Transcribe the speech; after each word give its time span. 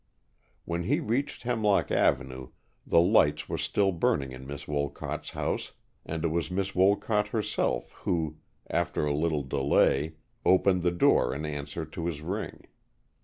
When 0.65 0.85
he 0.85 0.99
reached 0.99 1.43
Hemlock 1.43 1.91
Avenue 1.91 2.49
the 2.87 2.99
lights 2.99 3.47
were 3.47 3.59
still 3.59 3.91
burning 3.91 4.31
in 4.31 4.47
Miss 4.47 4.67
Wolcott's 4.67 5.29
house, 5.29 5.73
and 6.03 6.25
it 6.25 6.29
was 6.29 6.49
Miss 6.49 6.73
Wolcott 6.73 7.27
herself 7.27 7.91
who, 8.01 8.37
after 8.67 9.05
a 9.05 9.13
little 9.13 9.43
delay, 9.43 10.15
opened 10.43 10.81
the 10.81 10.89
door 10.89 11.35
in 11.35 11.45
answer 11.45 11.85
to 11.85 12.07
his 12.07 12.23
ring. 12.23 12.65